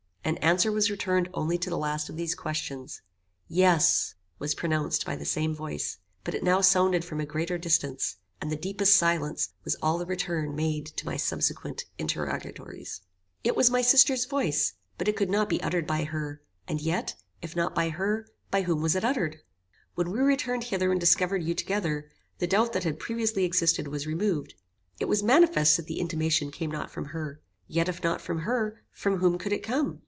[0.23, 3.01] An answer was returned only to the last of these questions.
[3.49, 8.17] "Yes," was pronounced by the same voice; but it now sounded from a greater distance,
[8.39, 13.01] and the deepest silence was all the return made to my subsequent interrogatories.
[13.43, 17.15] "It was my sister's voice; but it could not be uttered by her; and yet,
[17.41, 19.39] if not by her, by whom was it uttered?
[19.95, 24.07] When we returned hither, and discovered you together, the doubt that had previously existed was
[24.07, 24.53] removed.
[24.99, 27.41] It was manifest that the intimation came not from her.
[27.67, 29.99] Yet if not from her, from whom could it come?